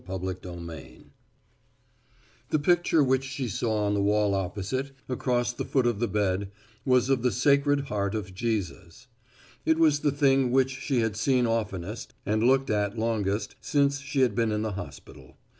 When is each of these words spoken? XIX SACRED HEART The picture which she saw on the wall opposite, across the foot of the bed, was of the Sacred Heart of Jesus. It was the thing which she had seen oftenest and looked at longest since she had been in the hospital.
XIX 0.07 0.19
SACRED 0.25 0.45
HEART 0.45 1.01
The 2.49 2.57
picture 2.57 3.03
which 3.03 3.23
she 3.23 3.47
saw 3.47 3.85
on 3.85 3.93
the 3.93 4.01
wall 4.01 4.33
opposite, 4.33 4.93
across 5.07 5.53
the 5.53 5.63
foot 5.63 5.85
of 5.85 5.99
the 5.99 6.07
bed, 6.07 6.49
was 6.83 7.11
of 7.11 7.21
the 7.21 7.31
Sacred 7.31 7.81
Heart 7.81 8.15
of 8.15 8.33
Jesus. 8.33 9.05
It 9.63 9.77
was 9.77 9.99
the 9.99 10.09
thing 10.11 10.49
which 10.49 10.71
she 10.71 11.01
had 11.01 11.15
seen 11.15 11.45
oftenest 11.45 12.15
and 12.25 12.43
looked 12.43 12.71
at 12.71 12.97
longest 12.97 13.55
since 13.61 13.99
she 13.99 14.21
had 14.21 14.33
been 14.33 14.51
in 14.51 14.63
the 14.63 14.71
hospital. 14.71 15.37